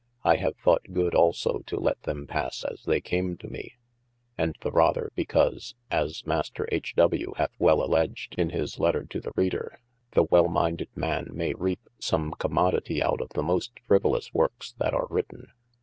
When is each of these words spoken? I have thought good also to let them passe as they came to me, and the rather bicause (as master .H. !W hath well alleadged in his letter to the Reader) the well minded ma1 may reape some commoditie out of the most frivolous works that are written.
I 0.23 0.37
have 0.37 0.57
thought 0.57 0.81
good 0.93 1.13
also 1.13 1.59
to 1.67 1.79
let 1.79 2.01
them 2.01 2.25
passe 2.25 2.65
as 2.67 2.85
they 2.85 3.01
came 3.01 3.37
to 3.37 3.47
me, 3.47 3.75
and 4.35 4.55
the 4.61 4.71
rather 4.71 5.11
bicause 5.15 5.75
(as 5.91 6.25
master 6.25 6.67
.H. 6.71 6.95
!W 6.95 7.33
hath 7.37 7.51
well 7.59 7.83
alleadged 7.83 8.33
in 8.35 8.49
his 8.49 8.79
letter 8.79 9.03
to 9.05 9.21
the 9.21 9.31
Reader) 9.35 9.79
the 10.13 10.23
well 10.23 10.47
minded 10.47 10.89
ma1 10.97 11.33
may 11.33 11.53
reape 11.53 11.87
some 11.99 12.31
commoditie 12.31 12.99
out 13.03 13.21
of 13.21 13.29
the 13.35 13.43
most 13.43 13.73
frivolous 13.85 14.33
works 14.33 14.73
that 14.79 14.95
are 14.95 15.05
written. 15.11 15.49